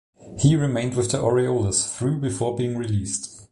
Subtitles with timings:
[0.39, 3.45] He remained with the Orioles through before being released.